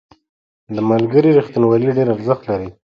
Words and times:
•د 0.75 0.77
ملګري 0.89 1.29
رښتینولي 1.39 1.89
ډېر 1.97 2.07
ارزښت 2.15 2.43
لري. 2.49 2.69